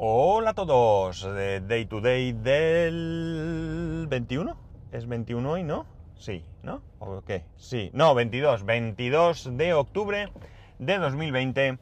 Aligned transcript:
Hola 0.00 0.50
a 0.50 0.54
todos, 0.54 1.24
de 1.24 1.60
Day 1.60 1.84
to 1.86 2.00
Day 2.00 2.32
del 2.32 4.06
21. 4.08 4.56
¿Es 4.92 5.08
21 5.08 5.50
hoy, 5.50 5.64
no? 5.64 5.86
Sí, 6.16 6.44
¿no? 6.62 6.82
¿O 7.00 7.20
qué? 7.22 7.44
Sí, 7.56 7.90
no, 7.94 8.14
22, 8.14 8.64
22 8.64 9.56
de 9.56 9.74
octubre 9.74 10.32
de 10.78 10.98
2020. 10.98 11.78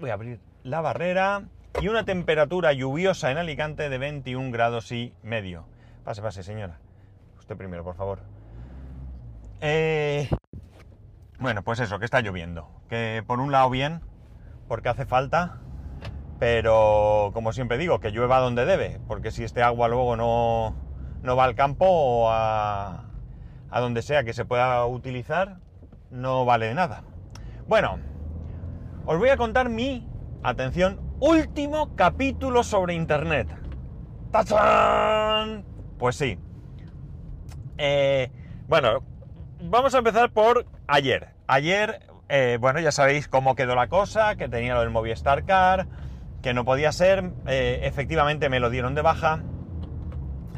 Voy 0.00 0.08
a 0.08 0.14
abrir 0.14 0.40
la 0.62 0.80
barrera 0.80 1.44
y 1.82 1.88
una 1.88 2.06
temperatura 2.06 2.72
lluviosa 2.72 3.30
en 3.30 3.36
Alicante 3.36 3.90
de 3.90 3.98
21 3.98 4.50
grados 4.50 4.92
y 4.92 5.12
medio. 5.22 5.66
Pase, 6.04 6.22
pase, 6.22 6.42
señora. 6.42 6.78
Usted 7.38 7.54
primero, 7.54 7.84
por 7.84 7.96
favor. 7.96 8.20
Eh, 9.60 10.30
bueno, 11.38 11.62
pues 11.62 11.80
eso, 11.80 11.98
que 11.98 12.06
está 12.06 12.22
lloviendo. 12.22 12.70
Que 12.88 13.22
por 13.26 13.40
un 13.40 13.52
lado 13.52 13.68
bien, 13.68 14.00
porque 14.68 14.88
hace 14.88 15.04
falta, 15.04 15.60
pero 16.38 17.30
como 17.32 17.52
siempre 17.52 17.78
digo, 17.78 18.00
que 18.00 18.10
llueva 18.10 18.40
donde 18.40 18.64
debe, 18.64 19.00
porque 19.06 19.30
si 19.30 19.44
este 19.44 19.62
agua 19.62 19.88
luego 19.88 20.16
no, 20.16 20.74
no 21.22 21.36
va 21.36 21.44
al 21.44 21.54
campo 21.54 21.86
o 21.86 22.30
a, 22.30 23.04
a 23.70 23.80
donde 23.80 24.02
sea 24.02 24.24
que 24.24 24.32
se 24.32 24.44
pueda 24.44 24.84
utilizar, 24.86 25.58
no 26.10 26.44
vale 26.44 26.66
de 26.66 26.74
nada. 26.74 27.02
Bueno, 27.66 27.98
os 29.06 29.18
voy 29.18 29.30
a 29.30 29.36
contar 29.36 29.68
mi, 29.68 30.06
atención, 30.42 31.00
último 31.20 31.96
capítulo 31.96 32.62
sobre 32.62 32.94
Internet. 32.94 33.48
¡Tachán! 34.30 35.64
Pues 35.98 36.16
sí. 36.16 36.38
Eh, 37.78 38.30
bueno, 38.68 39.02
vamos 39.60 39.94
a 39.94 39.98
empezar 39.98 40.30
por 40.30 40.66
ayer. 40.86 41.30
Ayer, 41.46 42.06
eh, 42.28 42.58
bueno, 42.60 42.80
ya 42.80 42.92
sabéis 42.92 43.28
cómo 43.28 43.54
quedó 43.54 43.74
la 43.74 43.88
cosa, 43.88 44.36
que 44.36 44.48
tenía 44.48 44.74
lo 44.74 44.80
del 44.80 44.90
Movistar 44.90 45.44
Car, 45.44 45.86
que 46.44 46.52
no 46.52 46.66
podía 46.66 46.92
ser. 46.92 47.32
Eh, 47.46 47.80
efectivamente 47.84 48.50
me 48.50 48.60
lo 48.60 48.68
dieron 48.68 48.94
de 48.94 49.00
baja, 49.00 49.42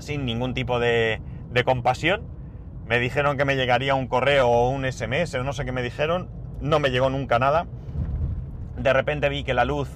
sin 0.01 0.25
ningún 0.25 0.53
tipo 0.53 0.81
de, 0.81 1.23
de 1.53 1.63
compasión. 1.63 2.27
Me 2.87 2.99
dijeron 2.99 3.37
que 3.37 3.45
me 3.45 3.55
llegaría 3.55 3.95
un 3.95 4.09
correo 4.09 4.49
o 4.49 4.69
un 4.69 4.85
SMS, 4.85 5.37
o 5.37 5.45
no 5.45 5.53
sé 5.53 5.65
qué 5.65 5.71
me 5.71 5.83
dijeron. 5.83 6.29
No 6.61 6.81
me 6.81 6.91
llegó 6.91 7.09
nunca 7.09 7.39
nada. 7.39 7.69
De 8.77 8.93
repente 8.93 9.29
vi 9.29 9.45
que 9.45 9.55
la 9.55 9.65
luz 9.65 9.89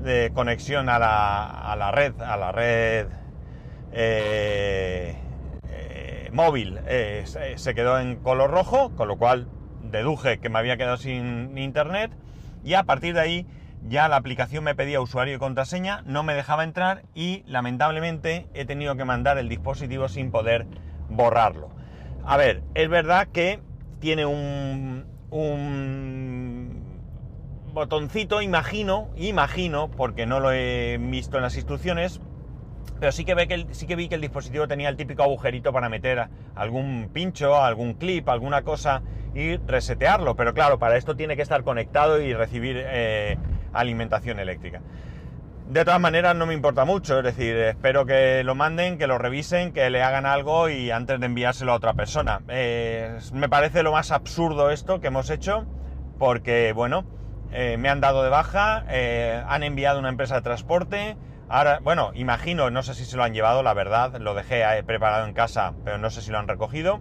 de 0.00 0.30
conexión 0.32 0.88
a 0.88 1.00
la, 1.00 1.46
a 1.46 1.74
la 1.74 1.90
red, 1.90 2.14
a 2.20 2.36
la 2.36 2.52
red 2.52 3.08
eh, 3.90 5.16
eh, 5.68 6.30
móvil, 6.32 6.78
se 7.56 7.74
quedó 7.74 7.98
en 7.98 8.16
color 8.16 8.52
rojo, 8.52 8.94
con 8.94 9.08
lo 9.08 9.16
cual 9.16 9.48
deduje 9.82 10.38
que 10.38 10.48
me 10.48 10.60
había 10.60 10.76
quedado 10.76 10.96
sin 10.96 11.58
internet. 11.58 12.12
Y 12.62 12.74
a 12.74 12.84
partir 12.84 13.14
de 13.14 13.20
ahí 13.20 13.46
ya 13.86 14.08
la 14.08 14.16
aplicación 14.16 14.64
me 14.64 14.74
pedía 14.74 15.00
usuario 15.00 15.34
y 15.34 15.38
contraseña, 15.38 16.02
no 16.06 16.22
me 16.22 16.34
dejaba 16.34 16.64
entrar 16.64 17.02
y 17.14 17.42
lamentablemente 17.46 18.46
he 18.54 18.64
tenido 18.64 18.96
que 18.96 19.04
mandar 19.04 19.38
el 19.38 19.48
dispositivo 19.48 20.08
sin 20.08 20.30
poder 20.30 20.66
borrarlo. 21.08 21.70
A 22.24 22.36
ver, 22.36 22.62
es 22.74 22.88
verdad 22.88 23.28
que 23.28 23.60
tiene 24.00 24.24
un, 24.24 25.04
un 25.30 26.84
botoncito, 27.72 28.40
imagino, 28.40 29.10
imagino, 29.16 29.90
porque 29.90 30.26
no 30.26 30.40
lo 30.40 30.52
he 30.52 30.98
visto 30.98 31.36
en 31.36 31.42
las 31.42 31.56
instrucciones, 31.56 32.20
pero 33.00 33.12
sí 33.12 33.24
que, 33.24 33.34
ve 33.34 33.48
que 33.48 33.66
sí 33.72 33.86
que 33.86 33.96
vi 33.96 34.08
que 34.08 34.14
el 34.14 34.20
dispositivo 34.20 34.66
tenía 34.68 34.88
el 34.88 34.96
típico 34.96 35.22
agujerito 35.22 35.72
para 35.72 35.88
meter 35.88 36.28
algún 36.54 37.10
pincho, 37.12 37.56
algún 37.62 37.94
clip, 37.94 38.28
alguna 38.28 38.62
cosa 38.62 39.02
y 39.34 39.56
resetearlo. 39.56 40.36
Pero 40.36 40.54
claro, 40.54 40.78
para 40.78 40.96
esto 40.96 41.16
tiene 41.16 41.36
que 41.36 41.42
estar 41.42 41.64
conectado 41.64 42.20
y 42.20 42.32
recibir 42.32 42.82
eh, 42.86 43.36
alimentación 43.74 44.38
eléctrica. 44.40 44.80
De 45.68 45.82
todas 45.82 45.98
maneras 46.00 46.36
no 46.36 46.44
me 46.44 46.52
importa 46.52 46.84
mucho, 46.84 47.18
es 47.18 47.24
decir, 47.24 47.56
espero 47.56 48.04
que 48.04 48.44
lo 48.44 48.54
manden, 48.54 48.98
que 48.98 49.06
lo 49.06 49.16
revisen, 49.16 49.72
que 49.72 49.88
le 49.88 50.02
hagan 50.02 50.26
algo 50.26 50.68
y 50.68 50.90
antes 50.90 51.18
de 51.18 51.24
enviárselo 51.24 51.72
a 51.72 51.76
otra 51.76 51.94
persona. 51.94 52.42
Eh, 52.48 53.18
me 53.32 53.48
parece 53.48 53.82
lo 53.82 53.90
más 53.90 54.10
absurdo 54.10 54.70
esto 54.70 55.00
que 55.00 55.06
hemos 55.06 55.30
hecho 55.30 55.64
porque, 56.18 56.74
bueno, 56.74 57.06
eh, 57.50 57.78
me 57.78 57.88
han 57.88 58.02
dado 58.02 58.22
de 58.22 58.28
baja, 58.28 58.84
eh, 58.90 59.42
han 59.48 59.62
enviado 59.62 59.98
una 59.98 60.10
empresa 60.10 60.34
de 60.34 60.42
transporte, 60.42 61.16
ahora, 61.48 61.80
bueno, 61.82 62.10
imagino, 62.14 62.68
no 62.70 62.82
sé 62.82 62.92
si 62.92 63.06
se 63.06 63.16
lo 63.16 63.24
han 63.24 63.32
llevado, 63.32 63.62
la 63.62 63.72
verdad, 63.72 64.18
lo 64.20 64.34
dejé 64.34 64.64
preparado 64.84 65.26
en 65.26 65.32
casa, 65.32 65.72
pero 65.82 65.96
no 65.96 66.10
sé 66.10 66.20
si 66.20 66.30
lo 66.30 66.38
han 66.38 66.46
recogido. 66.46 67.00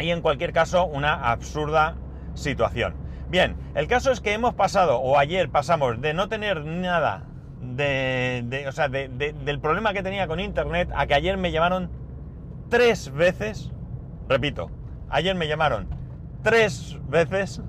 Y 0.00 0.10
en 0.10 0.20
cualquier 0.20 0.52
caso, 0.52 0.84
una 0.84 1.30
absurda 1.30 1.94
situación. 2.34 3.03
Bien, 3.28 3.56
el 3.74 3.86
caso 3.86 4.12
es 4.12 4.20
que 4.20 4.32
hemos 4.32 4.54
pasado, 4.54 4.98
o 4.98 5.18
ayer 5.18 5.48
pasamos, 5.48 6.00
de 6.00 6.14
no 6.14 6.28
tener 6.28 6.64
nada 6.64 7.24
de, 7.60 8.64
o 8.68 8.72
sea, 8.72 8.88
de, 8.88 9.08
de, 9.08 9.32
del 9.32 9.58
problema 9.58 9.92
que 9.92 10.02
tenía 10.02 10.26
con 10.26 10.40
internet 10.40 10.90
a 10.94 11.06
que 11.06 11.14
ayer 11.14 11.36
me 11.36 11.50
llamaron 11.50 11.90
tres 12.68 13.12
veces, 13.12 13.70
repito, 14.28 14.70
ayer 15.08 15.34
me 15.34 15.48
llamaron 15.48 15.88
tres 16.42 16.98
veces 17.08 17.62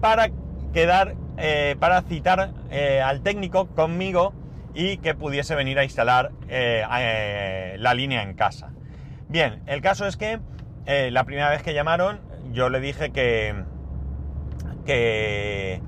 para 0.00 0.28
quedar, 0.72 1.14
eh, 1.38 1.76
para 1.80 2.02
citar 2.02 2.52
eh, 2.70 3.00
al 3.00 3.22
técnico 3.22 3.68
conmigo 3.68 4.34
y 4.74 4.98
que 4.98 5.14
pudiese 5.14 5.54
venir 5.54 5.78
a 5.78 5.84
instalar 5.84 6.32
eh, 6.48 7.76
la 7.78 7.94
línea 7.94 8.22
en 8.22 8.34
casa. 8.34 8.72
Bien, 9.28 9.62
el 9.66 9.80
caso 9.80 10.06
es 10.06 10.16
que 10.16 10.40
la 10.86 11.24
primera 11.24 11.48
vez 11.48 11.62
que 11.62 11.72
llamaron 11.72 12.20
yo 12.52 12.68
le 12.68 12.78
dije 12.80 13.10
que, 13.10 13.54
que, 14.84 15.80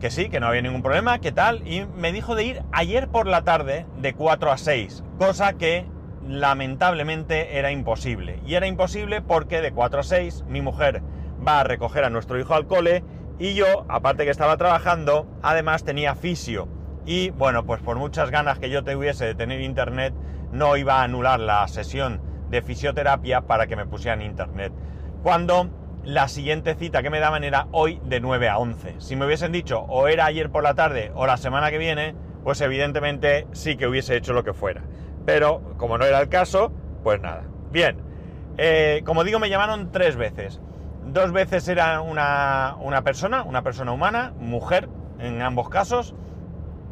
que 0.00 0.10
sí, 0.10 0.28
que 0.28 0.40
no 0.40 0.46
había 0.46 0.62
ningún 0.62 0.82
problema, 0.82 1.18
que 1.20 1.32
tal, 1.32 1.66
y 1.66 1.84
me 1.96 2.12
dijo 2.12 2.34
de 2.34 2.44
ir 2.44 2.62
ayer 2.72 3.08
por 3.08 3.26
la 3.26 3.42
tarde 3.42 3.86
de 3.98 4.14
4 4.14 4.50
a 4.50 4.58
6, 4.58 5.04
cosa 5.18 5.54
que 5.54 5.86
lamentablemente 6.26 7.58
era 7.58 7.70
imposible. 7.70 8.40
Y 8.46 8.54
era 8.54 8.66
imposible 8.66 9.22
porque 9.22 9.60
de 9.60 9.72
4 9.72 10.00
a 10.00 10.04
6 10.04 10.44
mi 10.48 10.60
mujer 10.60 11.02
va 11.46 11.60
a 11.60 11.64
recoger 11.64 12.04
a 12.04 12.10
nuestro 12.10 12.38
hijo 12.38 12.54
al 12.54 12.66
cole 12.66 13.04
y 13.38 13.54
yo, 13.54 13.86
aparte 13.88 14.24
que 14.24 14.30
estaba 14.30 14.56
trabajando, 14.56 15.26
además 15.42 15.84
tenía 15.84 16.14
fisio. 16.14 16.68
Y 17.04 17.30
bueno, 17.30 17.64
pues 17.64 17.80
por 17.80 17.96
muchas 17.96 18.30
ganas 18.30 18.58
que 18.58 18.70
yo 18.70 18.84
tuviese 18.84 19.24
de 19.24 19.34
tener 19.34 19.60
internet, 19.60 20.14
no 20.52 20.76
iba 20.76 21.00
a 21.00 21.02
anular 21.02 21.40
la 21.40 21.66
sesión 21.66 22.20
de 22.50 22.62
fisioterapia 22.62 23.42
para 23.42 23.66
que 23.66 23.74
me 23.74 23.86
pusieran 23.86 24.22
internet. 24.22 24.72
Cuando 25.22 25.70
la 26.04 26.28
siguiente 26.28 26.74
cita 26.74 27.02
que 27.02 27.10
me 27.10 27.20
daban 27.20 27.44
era 27.44 27.68
hoy 27.70 28.00
de 28.04 28.20
9 28.20 28.48
a 28.48 28.58
11. 28.58 28.96
Si 28.98 29.16
me 29.16 29.26
hubiesen 29.26 29.52
dicho 29.52 29.80
o 29.80 30.08
era 30.08 30.26
ayer 30.26 30.50
por 30.50 30.62
la 30.62 30.74
tarde 30.74 31.12
o 31.14 31.26
la 31.26 31.36
semana 31.36 31.70
que 31.70 31.78
viene, 31.78 32.14
pues 32.44 32.60
evidentemente 32.60 33.46
sí 33.52 33.76
que 33.76 33.86
hubiese 33.86 34.16
hecho 34.16 34.32
lo 34.32 34.44
que 34.44 34.52
fuera. 34.52 34.82
Pero 35.24 35.74
como 35.76 35.98
no 35.98 36.04
era 36.04 36.20
el 36.20 36.28
caso, 36.28 36.72
pues 37.02 37.20
nada. 37.20 37.44
Bien, 37.70 37.96
eh, 38.58 39.02
como 39.04 39.24
digo, 39.24 39.38
me 39.38 39.48
llamaron 39.48 39.92
tres 39.92 40.16
veces. 40.16 40.60
Dos 41.06 41.32
veces 41.32 41.66
era 41.68 42.00
una, 42.00 42.76
una, 42.80 43.02
persona, 43.02 43.42
una 43.42 43.62
persona 43.62 43.92
humana, 43.92 44.32
mujer 44.38 44.88
en 45.18 45.42
ambos 45.42 45.68
casos, 45.68 46.14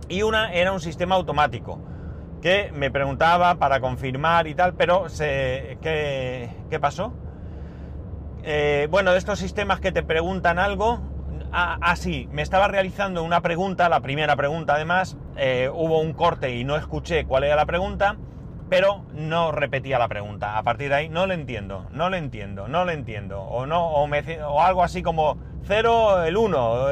y 0.08 0.22
una 0.22 0.52
era 0.52 0.72
un 0.72 0.80
sistema 0.80 1.14
automático 1.14 1.80
que 2.42 2.72
me 2.72 2.90
preguntaba 2.90 3.56
para 3.56 3.80
confirmar 3.80 4.46
y 4.46 4.54
tal, 4.54 4.74
pero 4.74 5.08
se, 5.08 5.78
¿qué, 5.82 6.50
¿qué 6.70 6.80
pasó? 6.80 7.12
Eh, 8.42 8.88
bueno, 8.90 9.12
de 9.12 9.18
estos 9.18 9.38
sistemas 9.38 9.80
que 9.80 9.92
te 9.92 10.02
preguntan 10.02 10.58
algo, 10.58 11.00
así, 11.52 12.26
ah, 12.28 12.32
me 12.32 12.42
estaba 12.42 12.68
realizando 12.68 13.22
una 13.22 13.40
pregunta, 13.40 13.88
la 13.88 14.00
primera 14.00 14.36
pregunta 14.36 14.74
además, 14.74 15.16
eh, 15.36 15.70
hubo 15.72 16.00
un 16.00 16.12
corte 16.12 16.54
y 16.54 16.64
no 16.64 16.76
escuché 16.76 17.24
cuál 17.24 17.44
era 17.44 17.56
la 17.56 17.66
pregunta, 17.66 18.16
pero 18.68 19.04
no 19.12 19.52
repetía 19.52 19.98
la 19.98 20.08
pregunta. 20.08 20.56
A 20.56 20.62
partir 20.62 20.88
de 20.88 20.94
ahí 20.94 21.08
no 21.08 21.26
lo 21.26 21.34
entiendo, 21.34 21.86
no 21.90 22.08
lo 22.08 22.16
entiendo, 22.16 22.68
no 22.68 22.84
lo 22.84 22.92
entiendo. 22.92 23.42
O, 23.42 23.66
no, 23.66 23.88
o, 23.88 24.06
me, 24.06 24.22
o 24.42 24.62
algo 24.62 24.84
así 24.84 25.02
como 25.02 25.38
0 25.66 26.24
el 26.24 26.36
1, 26.36 26.90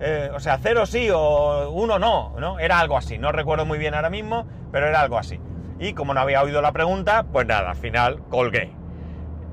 eh, 0.00 0.30
o 0.34 0.40
sea, 0.40 0.58
0 0.60 0.86
sí 0.86 1.10
o 1.14 1.70
1 1.70 1.98
no, 1.98 2.34
no, 2.40 2.58
era 2.58 2.80
algo 2.80 2.96
así. 2.96 3.18
No 3.18 3.30
recuerdo 3.30 3.66
muy 3.66 3.78
bien 3.78 3.94
ahora 3.94 4.10
mismo, 4.10 4.46
pero 4.72 4.88
era 4.88 5.00
algo 5.00 5.18
así. 5.18 5.38
Y 5.78 5.92
como 5.92 6.14
no 6.14 6.20
había 6.20 6.42
oído 6.42 6.62
la 6.62 6.72
pregunta, 6.72 7.26
pues 7.30 7.46
nada, 7.46 7.70
al 7.70 7.76
final 7.76 8.22
colgué. 8.30 8.81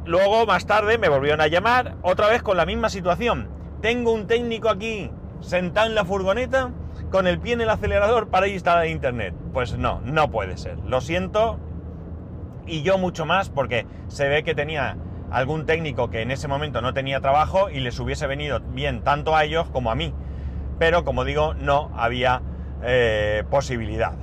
Luego, 0.10 0.48
más 0.48 0.66
tarde, 0.66 0.98
me 0.98 1.08
volvieron 1.08 1.40
a 1.40 1.46
llamar, 1.46 1.94
otra 2.02 2.30
vez 2.30 2.42
con 2.42 2.58
la 2.58 2.66
misma 2.66 2.90
situación. 2.90 3.48
Tengo 3.80 4.12
un 4.12 4.26
técnico 4.26 4.68
aquí 4.68 5.12
sentado 5.40 5.86
en 5.86 5.94
la 5.94 6.04
furgoneta 6.04 6.72
con 7.12 7.28
el 7.28 7.38
pie 7.40 7.54
en 7.54 7.62
el 7.62 7.70
acelerador 7.70 8.28
para 8.30 8.48
instalar 8.48 8.88
internet. 8.88 9.36
Pues 9.54 9.78
no, 9.78 10.02
no 10.04 10.32
puede 10.32 10.58
ser. 10.58 10.80
Lo 10.80 11.00
siento. 11.02 11.60
Y 12.66 12.82
yo 12.82 12.98
mucho 12.98 13.28
más 13.28 13.52
porque 13.52 13.86
se 14.08 14.28
ve 14.28 14.42
que 14.42 14.56
tenía 14.56 14.98
algún 15.30 15.68
técnico 15.68 16.10
que 16.10 16.24
en 16.24 16.32
ese 16.32 16.48
momento 16.48 16.82
no 16.82 16.96
tenía 16.96 17.22
trabajo 17.22 17.70
y 17.70 17.80
les 17.80 18.00
hubiese 18.00 18.26
venido 18.26 18.62
bien 18.62 19.04
tanto 19.04 19.36
a 19.36 19.44
ellos 19.44 19.70
como 19.70 19.92
a 19.92 19.96
mí. 19.96 20.12
Pero 20.80 21.06
como 21.06 21.24
digo, 21.24 21.54
no 21.54 21.92
había 21.96 22.42
eh, 22.82 23.44
posibilidad. 23.52 24.14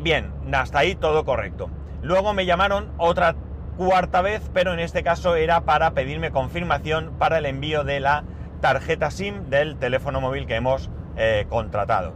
Bien, 0.00 0.34
hasta 0.52 0.80
ahí 0.80 0.96
todo 0.96 1.24
correcto. 1.24 1.70
Luego 2.02 2.34
me 2.34 2.44
llamaron 2.44 2.92
otra 2.98 3.36
cuarta 3.76 4.22
vez, 4.22 4.50
pero 4.52 4.72
en 4.72 4.80
este 4.80 5.02
caso 5.02 5.36
era 5.36 5.62
para 5.62 5.92
pedirme 5.92 6.30
confirmación 6.30 7.12
para 7.18 7.38
el 7.38 7.46
envío 7.46 7.84
de 7.84 8.00
la 8.00 8.24
tarjeta 8.60 9.10
SIM 9.10 9.50
del 9.50 9.76
teléfono 9.76 10.20
móvil 10.20 10.46
que 10.46 10.56
hemos 10.56 10.90
eh, 11.16 11.46
contratado. 11.48 12.12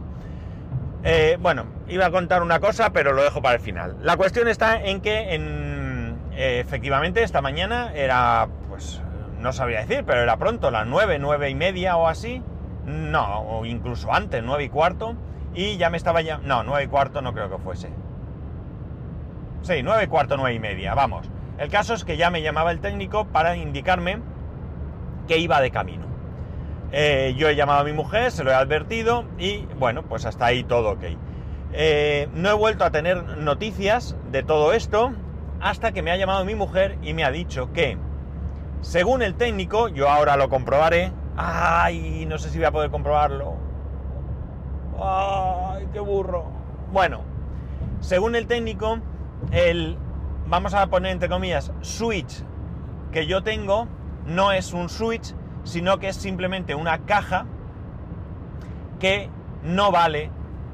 Eh, 1.03 1.37
bueno, 1.39 1.65
iba 1.87 2.05
a 2.05 2.11
contar 2.11 2.41
una 2.41 2.59
cosa, 2.59 2.91
pero 2.91 3.13
lo 3.13 3.23
dejo 3.23 3.41
para 3.41 3.55
el 3.55 3.61
final. 3.61 3.97
La 4.01 4.17
cuestión 4.17 4.47
está 4.47 4.81
en 4.81 5.01
que 5.01 5.33
en, 5.33 6.17
efectivamente 6.35 7.23
esta 7.23 7.41
mañana 7.41 7.91
era, 7.93 8.47
pues, 8.67 9.01
no 9.39 9.53
sabía 9.53 9.79
decir, 9.79 10.03
pero 10.05 10.21
era 10.21 10.37
pronto, 10.37 10.71
las 10.71 10.85
9, 10.87 11.19
9 11.19 11.49
y 11.49 11.55
media 11.55 11.97
o 11.97 12.07
así. 12.07 12.41
No, 12.85 13.41
o 13.41 13.65
incluso 13.65 14.11
antes, 14.13 14.43
9 14.43 14.63
y 14.63 14.69
cuarto. 14.69 15.15
Y 15.53 15.77
ya 15.77 15.89
me 15.89 15.97
estaba 15.97 16.21
ya... 16.21 16.39
No, 16.39 16.63
9 16.63 16.83
y 16.83 16.87
cuarto 16.87 17.21
no 17.21 17.33
creo 17.33 17.49
que 17.49 17.57
fuese. 17.57 17.89
Sí, 19.61 19.81
9 19.83 20.03
y 20.03 20.07
cuarto, 20.07 20.37
9 20.37 20.53
y 20.53 20.59
media, 20.59 20.93
vamos. 20.95 21.29
El 21.59 21.69
caso 21.69 21.93
es 21.93 22.05
que 22.05 22.15
ya 22.15 22.31
me 22.31 22.41
llamaba 22.41 22.71
el 22.71 22.79
técnico 22.79 23.25
para 23.25 23.57
indicarme 23.57 24.21
que 25.27 25.37
iba 25.39 25.59
de 25.59 25.71
camino. 25.71 26.05
Eh, 26.93 27.35
yo 27.37 27.49
he 27.49 27.55
llamado 27.55 27.81
a 27.81 27.83
mi 27.83 27.91
mujer, 27.91 28.31
se 28.31 28.45
lo 28.45 28.51
he 28.51 28.55
advertido 28.55 29.25
y 29.37 29.65
bueno, 29.77 30.03
pues 30.03 30.25
hasta 30.25 30.45
ahí 30.45 30.63
todo 30.63 30.91
ok. 30.91 31.03
Eh, 31.73 32.29
no 32.33 32.49
he 32.49 32.53
vuelto 32.53 32.85
a 32.85 32.91
tener 32.91 33.37
noticias 33.37 34.15
de 34.31 34.41
todo 34.41 34.71
esto 34.71 35.11
hasta 35.59 35.91
que 35.91 36.01
me 36.01 36.11
ha 36.11 36.15
llamado 36.17 36.45
mi 36.45 36.55
mujer 36.55 36.97
y 37.01 37.13
me 37.13 37.25
ha 37.25 37.31
dicho 37.31 37.73
que, 37.73 37.97
según 38.79 39.21
el 39.21 39.35
técnico, 39.35 39.89
yo 39.89 40.09
ahora 40.09 40.37
lo 40.37 40.49
comprobaré. 40.49 41.11
Ay, 41.35 42.25
no 42.25 42.37
sé 42.37 42.49
si 42.49 42.57
voy 42.57 42.67
a 42.67 42.71
poder 42.71 42.89
comprobarlo. 42.89 43.55
Ay, 44.97 45.87
qué 45.91 45.99
burro. 45.99 46.45
Bueno, 46.93 47.21
según 47.99 48.35
el 48.35 48.47
técnico, 48.47 48.99
el 49.51 49.97
vamos 50.47 50.73
a 50.73 50.87
poner 50.87 51.11
entre 51.11 51.29
comillas, 51.29 51.71
switch 51.81 52.43
que 53.11 53.25
yo 53.25 53.43
tengo 53.43 53.87
no 54.25 54.51
es 54.51 54.73
un 54.73 54.89
switch, 54.89 55.33
sino 55.63 55.99
que 55.99 56.09
es 56.09 56.15
simplemente 56.15 56.75
una 56.75 57.05
caja 57.05 57.45
que 58.99 59.29
no 59.63 59.91
vale 59.91 60.31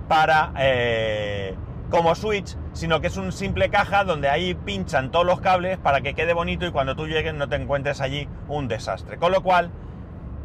para 0.08 0.54
eh, 0.58 1.56
como 1.90 2.16
switch, 2.16 2.58
sino 2.74 3.00
que 3.00 3.08
es 3.08 3.18
un 3.18 3.32
simple 3.32 3.70
caja 3.70 4.04
donde 4.04 4.30
ahí 4.30 4.54
pinchan 4.54 5.12
todos 5.12 5.26
los 5.26 5.40
cables 5.42 5.78
para 5.78 6.02
que 6.02 6.14
quede 6.14 6.34
bonito 6.34 6.66
y 6.66 6.72
cuando 6.72 6.96
tú 6.96 7.08
llegues 7.08 7.34
no 7.34 7.48
te 7.48 7.56
encuentres 7.56 8.02
allí 8.02 8.28
un 8.48 8.68
desastre. 8.68 9.18
Con 9.18 9.32
lo 9.32 9.42
cual, 9.44 9.72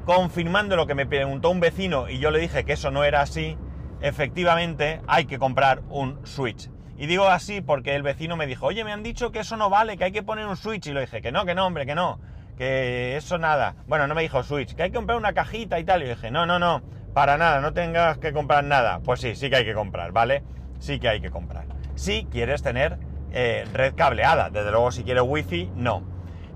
confirmando 0.04 0.76
lo 0.76 0.86
que 0.86 0.94
me 0.94 1.06
preguntó 1.06 1.50
un 1.50 1.60
vecino 1.60 2.08
y 2.08 2.18
yo 2.18 2.30
le 2.30 2.38
dije 2.38 2.64
que 2.64 2.74
eso 2.74 2.90
no 2.90 3.04
era 3.04 3.22
así, 3.22 3.56
efectivamente 4.00 5.00
hay 5.06 5.24
que 5.24 5.38
comprar 5.38 5.82
un 5.90 6.24
switch. 6.24 6.70
Y 7.00 7.06
digo 7.06 7.28
así 7.28 7.62
porque 7.62 7.96
el 7.96 8.02
vecino 8.02 8.36
me 8.36 8.46
dijo, 8.46 8.66
oye, 8.66 8.84
me 8.84 8.92
han 8.92 9.02
dicho 9.02 9.32
que 9.32 9.40
eso 9.40 9.56
no 9.56 9.70
vale, 9.70 9.96
que 9.96 10.04
hay 10.04 10.12
que 10.12 10.22
poner 10.22 10.46
un 10.46 10.58
switch. 10.58 10.88
Y 10.88 10.92
le 10.92 11.00
dije, 11.00 11.22
que 11.22 11.32
no, 11.32 11.46
que 11.46 11.54
no, 11.54 11.66
hombre, 11.66 11.86
que 11.86 11.94
no, 11.94 12.20
que 12.58 13.16
eso 13.16 13.38
nada. 13.38 13.74
Bueno, 13.88 14.06
no 14.06 14.14
me 14.14 14.20
dijo 14.20 14.42
switch, 14.42 14.74
que 14.74 14.82
hay 14.82 14.90
que 14.90 14.96
comprar 14.96 15.16
una 15.16 15.32
cajita 15.32 15.78
y 15.78 15.84
tal. 15.84 16.02
Y 16.02 16.08
dije, 16.08 16.30
no, 16.30 16.44
no, 16.44 16.58
no, 16.58 16.82
para 17.14 17.38
nada, 17.38 17.62
no 17.62 17.72
tengas 17.72 18.18
que 18.18 18.34
comprar 18.34 18.64
nada. 18.64 19.00
Pues 19.02 19.20
sí, 19.20 19.34
sí 19.34 19.48
que 19.48 19.56
hay 19.56 19.64
que 19.64 19.72
comprar, 19.72 20.12
¿vale? 20.12 20.42
Sí 20.78 21.00
que 21.00 21.08
hay 21.08 21.22
que 21.22 21.30
comprar. 21.30 21.64
Si 21.94 22.26
quieres 22.26 22.62
tener 22.62 22.98
eh, 23.32 23.64
red 23.72 23.94
cableada, 23.94 24.50
desde 24.50 24.70
luego 24.70 24.92
si 24.92 25.02
quieres 25.02 25.22
wifi, 25.26 25.70
no. 25.74 26.02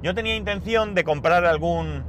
Yo 0.02 0.14
tenía 0.14 0.36
intención 0.36 0.94
de 0.94 1.04
comprar 1.04 1.46
algún 1.46 2.04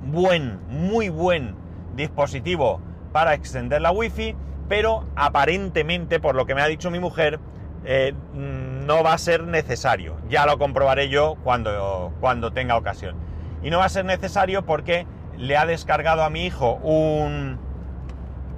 buen, 0.00 0.60
muy 0.68 1.08
buen 1.08 1.56
dispositivo 1.96 2.80
para 3.10 3.34
extender 3.34 3.80
la 3.82 3.90
wifi 3.90 4.36
pero 4.72 5.04
aparentemente, 5.16 6.18
por 6.18 6.34
lo 6.34 6.46
que 6.46 6.54
me 6.54 6.62
ha 6.62 6.66
dicho 6.66 6.90
mi 6.90 6.98
mujer, 6.98 7.38
eh, 7.84 8.14
no 8.32 9.04
va 9.04 9.12
a 9.12 9.18
ser 9.18 9.42
necesario. 9.42 10.16
Ya 10.30 10.46
lo 10.46 10.56
comprobaré 10.56 11.10
yo 11.10 11.36
cuando, 11.44 12.14
cuando 12.20 12.54
tenga 12.54 12.78
ocasión. 12.78 13.14
Y 13.62 13.68
no 13.68 13.80
va 13.80 13.84
a 13.84 13.90
ser 13.90 14.06
necesario 14.06 14.64
porque 14.64 15.06
le 15.36 15.58
ha 15.58 15.66
descargado 15.66 16.22
a 16.22 16.30
mi 16.30 16.46
hijo 16.46 16.76
un, 16.76 17.58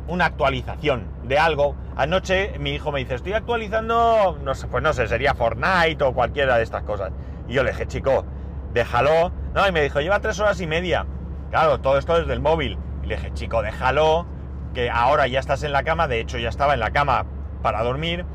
una 0.06 0.26
actualización 0.26 1.08
de 1.25 1.37
algo. 1.37 1.75
Anoche 1.96 2.60
mi 2.60 2.75
hijo 2.75 2.93
me 2.93 3.00
dice, 3.00 3.17
estoy 3.17 3.32
actualizando, 3.32 4.38
no 4.40 4.55
sé, 4.55 4.69
pues 4.69 4.84
no 4.84 4.93
sé, 4.93 5.08
sería 5.08 5.34
Fortnite 5.34 6.05
o 6.05 6.14
cualquiera 6.14 6.58
de 6.58 6.62
estas 6.62 6.84
cosas. 6.84 7.10
Y 7.49 7.55
yo 7.55 7.64
le 7.64 7.72
dije, 7.72 7.88
chico, 7.88 8.25
déjalo. 8.72 9.32
No, 9.52 9.67
y 9.67 9.72
me 9.72 9.82
dijo, 9.82 10.00
lleva 10.00 10.20
tres 10.20 10.38
horas 10.38 10.60
y 10.60 10.69
media. 10.69 11.06
Claro, 11.50 11.81
todo 11.81 11.99
esto 11.99 12.17
desde 12.17 12.34
el 12.34 12.40
móvil. 12.40 12.78
Y 13.02 13.06
le 13.08 13.17
dije, 13.17 13.32
chico, 13.34 13.62
déjalo, 13.62 14.26
que 14.74 14.90
ahora 14.90 15.26
ya 15.26 15.40
estás 15.40 15.62
en 15.62 15.72
la 15.72 15.84
cama, 15.84 16.08
de 16.08 16.20
hecho 16.20 16.36
ya 16.36 16.50
estaba 16.50 16.74
en 16.74 16.80
la 16.80 16.90
cama 16.90 17.24
para 17.62 17.82
dormir, 17.82 18.26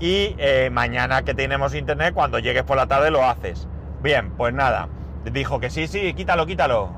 y 0.00 0.34
eh, 0.38 0.68
mañana 0.70 1.22
que 1.22 1.34
tenemos 1.34 1.74
internet, 1.74 2.12
cuando 2.14 2.38
llegues 2.38 2.64
por 2.64 2.76
la 2.76 2.86
tarde 2.86 3.10
lo 3.10 3.24
haces. 3.24 3.68
Bien, 4.02 4.30
pues 4.32 4.52
nada, 4.52 4.88
dijo 5.30 5.60
que 5.60 5.70
sí, 5.70 5.86
sí, 5.86 6.12
quítalo, 6.14 6.46
quítalo. 6.46 6.90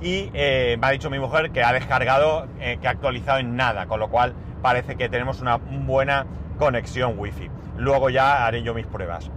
Y 0.00 0.30
eh, 0.32 0.76
me 0.80 0.86
ha 0.86 0.90
dicho 0.90 1.10
mi 1.10 1.18
mujer 1.18 1.50
que 1.50 1.64
ha 1.64 1.72
descargado, 1.72 2.46
eh, 2.60 2.78
que 2.80 2.86
ha 2.86 2.92
actualizado 2.92 3.38
en 3.38 3.56
nada, 3.56 3.86
con 3.86 3.98
lo 4.00 4.08
cual 4.08 4.34
parece 4.62 4.96
que 4.96 5.08
tenemos 5.08 5.40
una 5.40 5.56
buena 5.56 6.26
conexión 6.58 7.18
wifi. 7.18 7.50
Luego 7.76 8.08
ya 8.10 8.46
haré 8.46 8.62
yo 8.62 8.74
mis 8.74 8.86
pruebas. 8.86 9.30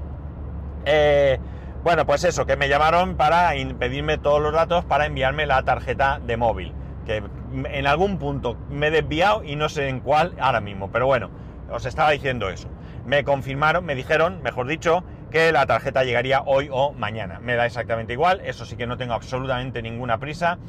bueno, 1.84 2.06
pues 2.06 2.24
eso, 2.24 2.46
que 2.46 2.56
me 2.56 2.70
llamaron 2.70 3.16
para 3.16 3.52
pedirme 3.80 4.18
todos 4.18 4.42
los 4.42 4.54
datos 4.54 4.86
para 4.86 5.06
enviarme 5.06 5.46
la 5.46 5.64
tarjeta 5.64 6.20
de 6.20 6.38
móvil 6.38 6.74
que 7.06 7.24
en 7.52 7.88
algún 7.88 8.18
punto 8.18 8.58
me 8.70 8.88
he 8.88 8.92
desviado 8.92 9.44
y 9.44 9.56
no 9.56 9.70
sé 9.70 9.90
en 9.90 10.00
cuál 10.00 10.36
ahora 10.40 10.62
mismo, 10.62 10.92
pero 10.92 11.06
bueno, 11.06 11.30
os 11.70 11.86
estaba 11.86 12.12
diciendo 12.12 12.50
eso. 12.50 12.70
Me 13.06 13.24
confirmaron, 13.24 13.86
me 13.86 13.96
dijeron, 13.96 14.42
mejor 14.44 14.68
dicho, 14.68 15.04
que 15.32 15.52
la 15.52 15.66
tarjeta 15.66 16.04
llegaría 16.04 16.42
hoy 16.42 16.70
o 16.72 16.94
mañana. 16.94 17.40
Me 17.40 17.56
da 17.56 17.66
exactamente 17.66 18.14
igual, 18.14 18.42
eso 18.44 18.66
sí 18.66 18.76
que 18.76 18.86
no 18.86 18.98
tengo 18.98 19.14
absolutamente 19.14 19.82
ninguna 19.82 20.20
prisa. 20.20 20.60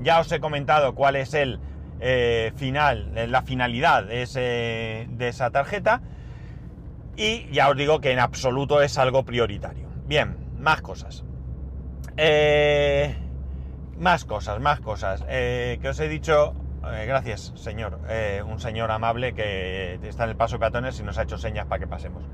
Ya 0.00 0.20
os 0.20 0.30
he 0.30 0.40
comentado 0.40 0.94
cuál 0.94 1.16
es 1.16 1.34
el 1.34 1.58
eh, 2.00 2.52
final, 2.56 3.12
eh, 3.16 3.26
la 3.26 3.42
finalidad 3.42 4.04
de, 4.04 5.06
de 5.10 5.28
esa 5.28 5.50
tarjeta. 5.50 6.00
Y 7.16 7.48
ya 7.50 7.68
os 7.68 7.76
digo 7.76 8.00
que 8.00 8.12
en 8.12 8.18
absoluto 8.18 8.80
es 8.82 8.96
algo 8.96 9.24
prioritario. 9.24 9.88
Bien, 10.06 10.36
más 10.58 10.80
cosas. 10.80 11.24
Eh, 12.16 13.14
más 14.00 14.24
cosas, 14.24 14.58
más 14.60 14.80
cosas. 14.80 15.24
Eh, 15.28 15.78
que 15.80 15.90
os 15.90 16.00
he 16.00 16.08
dicho, 16.08 16.54
eh, 16.92 17.04
gracias 17.06 17.52
señor, 17.54 18.00
eh, 18.08 18.42
un 18.44 18.58
señor 18.58 18.90
amable 18.90 19.34
que 19.34 20.00
está 20.02 20.24
en 20.24 20.30
el 20.30 20.36
paso 20.36 20.58
peatones 20.58 20.98
y 20.98 21.02
nos 21.02 21.18
ha 21.18 21.22
hecho 21.22 21.38
señas 21.38 21.66
para 21.66 21.80
que 21.80 21.86
pasemos. 21.86 22.24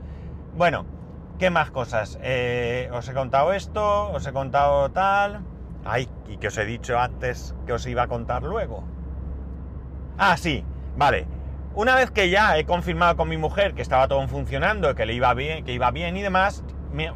Bueno, 0.57 0.87
¿qué 1.39 1.51
más 1.51 1.71
cosas? 1.71 2.17
os 2.17 3.09
he 3.09 3.13
contado 3.15 3.53
esto, 3.53 4.11
os 4.11 4.27
he 4.27 4.33
contado 4.33 4.91
tal... 4.91 5.43
Ay, 5.89 6.09
y 6.27 6.39
que 6.39 6.49
os 6.49 6.59
he 6.59 6.65
dicho 6.65 6.99
antes 6.99 7.55
que 7.65 7.73
os 7.73 7.87
iba 7.87 8.03
a 8.03 8.09
contar 8.09 8.43
luego. 8.43 8.83
Ah, 10.19 10.37
sí, 10.37 10.65
vale. 10.97 11.29
Una 11.77 11.95
vez 11.95 12.11
que 12.11 12.29
ya 12.29 12.59
he 12.59 12.65
confirmado 12.65 13.17
con 13.17 13.29
mi 13.29 13.37
mujer 13.37 13.73
que 13.75 13.83
estaba 13.83 14.09
todo 14.09 14.27
funcionando, 14.27 14.97
que 14.97 15.07
le 15.07 15.13
iba 15.13 15.33
bien, 15.35 15.65
que 15.65 15.73
iba 15.73 15.93
bien 15.93 16.17
y 16.17 16.23
demás, 16.23 16.65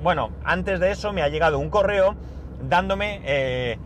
bueno, 0.02 0.30
antes 0.45 0.78
de 0.78 0.92
eso 0.92 1.12
me 1.12 1.23
ha 1.23 1.28
llegado 1.28 1.59
un 1.59 1.69
correo 1.69 2.14
dándome 2.62 3.78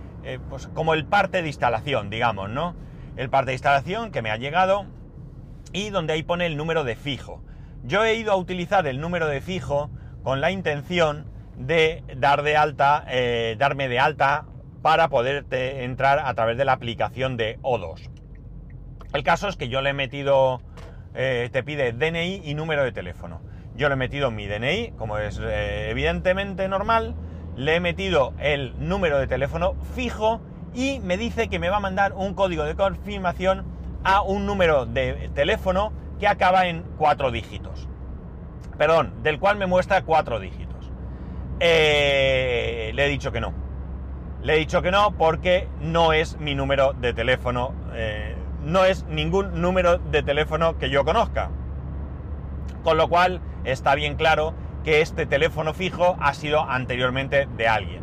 pues 0.48 0.68
como 0.68 0.94
el 0.94 1.04
parte 1.04 1.42
de 1.42 1.48
instalación, 1.48 2.10
digamos, 2.10 2.50
¿no? 2.50 2.74
El 3.16 3.30
parte 3.30 3.50
de 3.50 3.54
instalación 3.54 4.10
que 4.10 4.22
me 4.22 4.30
ha 4.30 4.36
llegado 4.36 4.86
y 5.72 5.90
donde 5.90 6.14
ahí 6.14 6.22
pone 6.22 6.46
el 6.46 6.56
número 6.56 6.84
de 6.84 6.96
fijo. 6.96 7.42
Yo 7.82 8.04
he 8.04 8.14
ido 8.14 8.32
a 8.32 8.36
utilizar 8.36 8.86
el 8.86 9.00
número 9.00 9.26
de 9.26 9.40
fijo 9.40 9.90
con 10.22 10.40
la 10.40 10.50
intención 10.50 11.26
de 11.56 12.02
dar 12.16 12.42
de 12.42 12.56
alta, 12.56 13.04
eh, 13.08 13.56
darme 13.58 13.88
de 13.88 13.98
alta 13.98 14.46
para 14.82 15.08
poder 15.08 15.46
entrar 15.50 16.20
a 16.20 16.34
través 16.34 16.56
de 16.56 16.64
la 16.64 16.72
aplicación 16.72 17.36
de 17.36 17.58
O2. 17.62 18.10
El 19.12 19.22
caso 19.22 19.48
es 19.48 19.56
que 19.56 19.68
yo 19.68 19.80
le 19.82 19.90
he 19.90 19.94
metido, 19.94 20.60
eh, 21.14 21.48
te 21.52 21.62
pide 21.62 21.92
DNI 21.92 22.42
y 22.44 22.54
número 22.54 22.84
de 22.84 22.92
teléfono. 22.92 23.40
Yo 23.76 23.88
le 23.88 23.94
he 23.94 23.96
metido 23.96 24.30
mi 24.30 24.46
DNI, 24.46 24.92
como 24.96 25.18
es 25.18 25.40
evidentemente 25.40 26.68
normal, 26.68 27.14
le 27.56 27.76
he 27.76 27.80
metido 27.80 28.34
el 28.38 28.74
número 28.78 29.18
de 29.18 29.26
teléfono 29.26 29.74
fijo 29.94 30.40
y 30.74 31.00
me 31.00 31.16
dice 31.16 31.48
que 31.48 31.58
me 31.58 31.70
va 31.70 31.76
a 31.76 31.80
mandar 31.80 32.12
un 32.14 32.34
código 32.34 32.64
de 32.64 32.74
confirmación 32.74 33.64
a 34.02 34.22
un 34.22 34.46
número 34.46 34.86
de 34.86 35.30
teléfono 35.34 35.92
que 36.18 36.28
acaba 36.28 36.66
en 36.66 36.82
cuatro 36.98 37.30
dígitos. 37.30 37.88
Perdón, 38.76 39.22
del 39.22 39.38
cual 39.38 39.56
me 39.56 39.66
muestra 39.66 40.02
cuatro 40.02 40.40
dígitos. 40.40 40.90
Eh, 41.60 42.90
le 42.94 43.06
he 43.06 43.08
dicho 43.08 43.30
que 43.30 43.40
no. 43.40 43.52
Le 44.42 44.54
he 44.54 44.58
dicho 44.58 44.82
que 44.82 44.90
no 44.90 45.12
porque 45.12 45.68
no 45.80 46.12
es 46.12 46.38
mi 46.38 46.54
número 46.54 46.92
de 46.92 47.14
teléfono. 47.14 47.72
Eh, 47.94 48.34
no 48.64 48.84
es 48.84 49.04
ningún 49.04 49.60
número 49.60 49.98
de 49.98 50.22
teléfono 50.22 50.76
que 50.76 50.90
yo 50.90 51.04
conozca. 51.04 51.50
Con 52.82 52.96
lo 52.96 53.08
cual 53.08 53.40
está 53.64 53.94
bien 53.94 54.16
claro 54.16 54.54
que 54.84 55.00
este 55.00 55.26
teléfono 55.26 55.74
fijo 55.74 56.16
ha 56.20 56.34
sido 56.34 56.60
anteriormente 56.60 57.48
de 57.56 57.68
alguien. 57.68 58.02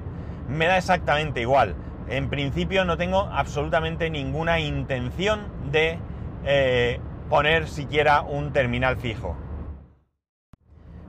Me 0.50 0.65
da 0.65 0.77
exactamente 0.77 1.39
igual. 1.41 1.75
En 2.09 2.29
principio 2.29 2.83
no 2.83 2.97
tengo 2.97 3.21
absolutamente 3.31 4.09
ninguna 4.09 4.59
intención 4.59 5.47
de 5.71 6.00
eh, 6.43 7.00
poner 7.29 7.67
siquiera 7.67 8.21
un 8.21 8.51
terminal 8.51 8.97
fijo. 8.97 9.38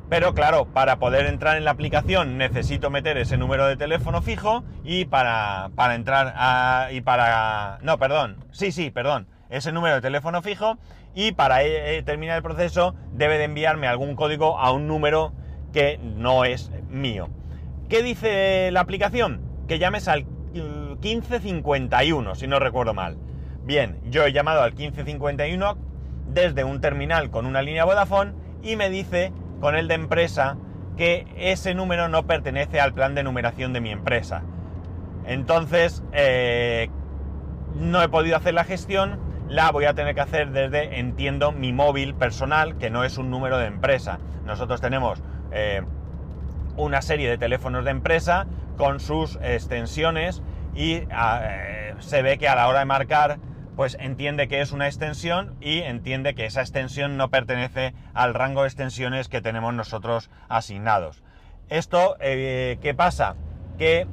Pero 0.09 0.35
claro, 0.35 0.67
para 0.67 0.99
poder 0.99 1.25
entrar 1.25 1.57
en 1.57 1.65
la 1.65 1.71
aplicación 1.71 2.37
necesito 2.37 2.91
meter 2.91 3.17
ese 3.17 3.39
número 3.39 3.67
de 3.67 3.79
teléfono 3.79 4.21
fijo 4.21 4.63
y 4.85 5.07
para, 5.07 5.71
para 5.75 5.95
entrar 5.95 6.35
a, 6.37 6.89
y 6.93 7.01
para... 7.01 7.79
No, 7.81 7.99
perdón. 7.99 8.37
Sí, 8.53 8.73
sí, 8.73 8.91
perdón. 8.91 9.27
ese 9.49 9.73
número 9.73 9.97
de 9.97 10.01
teléfono 10.03 10.43
fijo 10.43 10.77
y 11.15 11.33
para 11.33 11.63
eh, 11.63 12.03
terminar 12.05 12.37
el 12.37 12.43
proceso 12.43 12.95
debe 13.13 13.39
de 13.39 13.45
enviarme 13.45 13.87
algún 13.87 14.15
código 14.15 14.59
a 14.59 14.71
un 14.71 14.87
número 14.87 15.33
que 15.73 15.99
no 15.99 16.45
es 16.45 16.71
mío. 16.89 17.29
¿Qué 17.89 18.03
dice 18.03 18.71
la 18.71 18.81
aplicación? 18.81 19.43
Que 19.69 19.79
llames 19.79 20.09
al 20.09 20.25
1551, 20.53 22.35
si 22.35 22.47
no 22.47 22.59
recuerdo 22.59 22.95
mal. 22.95 23.17
Bien, 23.65 24.01
yo 24.11 24.25
he 24.25 24.33
llamado 24.33 24.63
al 24.63 24.75
1551 24.75 25.77
desde 26.29 26.65
un 26.65 26.81
terminal 26.81 27.31
con 27.31 27.47
una 27.47 27.63
línea 27.63 27.85
Vodafone 27.85 28.33
y 28.63 28.77
me 28.77 28.91
dice 28.91 29.33
con 29.61 29.77
el 29.77 29.89
de 29.89 29.95
empresa 29.95 30.57
que 30.97 31.27
ese 31.37 31.75
número 31.75 32.09
no 32.09 32.27
pertenece 32.27 32.81
al 32.81 32.93
plan 32.93 33.15
de 33.15 33.23
numeración 33.23 33.73
de 33.73 33.81
mi 33.81 33.91
empresa. 33.91 34.43
Entonces, 35.25 36.03
eh, 36.13 36.91
no 37.77 38.03
he 38.03 38.09
podido 38.09 38.37
hacer 38.37 38.55
la 38.55 38.65
gestión, 38.65 39.21
la 39.49 39.71
voy 39.71 39.85
a 39.85 39.95
tener 39.95 40.15
que 40.15 40.21
hacer 40.21 40.51
desde, 40.51 40.99
entiendo, 40.99 41.53
mi 41.53 41.73
móvil 41.73 42.15
personal, 42.15 42.77
que 42.79 42.91
no 42.91 43.05
es 43.05 43.19
un 43.19 43.31
número 43.31 43.59
de 43.59 43.67
empresa. 43.67 44.19
Nosotros 44.45 44.81
tenemos 44.81 45.23
eh, 45.53 45.83
una 46.77 47.03
serie 47.03 47.29
de 47.29 47.39
teléfonos 47.39 47.85
de 47.85 47.91
empresa 47.91 48.47
con 48.77 49.01
sus 49.01 49.37
extensiones 49.43 50.43
y 50.75 51.03
ah, 51.11 51.41
eh, 51.45 51.95
se 52.01 52.23
ve 52.23 52.39
que 52.39 52.49
a 52.49 52.55
la 52.55 52.69
hora 52.69 52.81
de 52.81 52.85
marcar 52.87 53.39
pues 53.77 53.97
entiende 54.01 54.49
que 54.49 54.61
es 54.61 54.73
una 54.73 54.87
extensión 54.87 55.55
y 55.61 55.81
entiende 55.81 56.35
que 56.35 56.45
esa 56.45 56.61
extensión 56.61 57.17
no 57.17 57.31
pertenece 57.31 57.95
al 58.13 58.35
rango 58.35 58.63
de 58.63 58.69
extensiones 58.69 59.29
que 59.29 59.41
tenemos 59.41 59.73
nosotros 59.73 60.31
asignados. 60.49 61.23
Esto, 61.69 62.17
eh, 62.21 62.79
¿qué 62.83 62.95
pasa? 62.95 63.37
Que 63.79 64.07